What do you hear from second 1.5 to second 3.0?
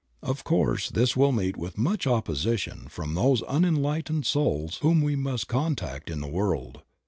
with much opposition